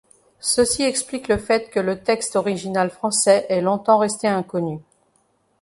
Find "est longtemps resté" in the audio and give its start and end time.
3.49-4.27